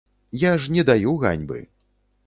Я 0.43 0.53
ж 0.63 0.71
не 0.77 0.83
даю 0.89 1.15
ганьбы. 1.27 1.65